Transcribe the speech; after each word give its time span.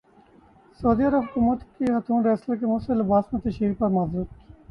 سعودی 0.79 1.03
عرب 1.03 1.23
حکومت 1.23 1.59
کی 1.75 1.85
خاتون 1.85 2.23
ریسلر 2.25 2.55
کی 2.55 2.65
مختصر 2.65 2.95
لباس 2.95 3.25
میں 3.33 3.41
تشہیر 3.41 3.73
پر 3.79 3.89
معذرت 3.89 4.29